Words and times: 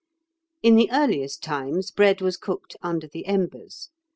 ]In 0.63 0.77
the 0.77 0.89
earliest 0.91 1.43
times 1.43 1.91
bread 1.91 2.21
was 2.21 2.35
cooked 2.35 2.75
under 2.81 3.05
the 3.07 3.27
embers. 3.27 3.89